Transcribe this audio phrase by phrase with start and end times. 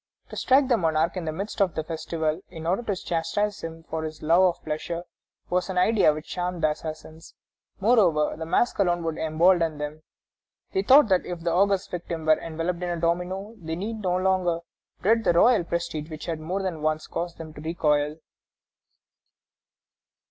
[0.29, 3.83] To strike the monarch in the midst of the festival, in order to chastise him
[3.83, 5.03] for his love of pleasure,
[5.47, 7.35] was an idea which charmed the assassins.
[7.79, 10.01] Moreover, the mask alone could embolden them;
[10.73, 14.15] they thought that if the august victim were enveloped in a domino they need no
[14.17, 14.61] longer
[15.03, 18.17] dread that royal prestige which had more than once caused them to recoil.